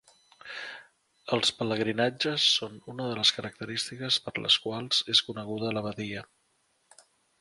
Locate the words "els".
1.35-1.51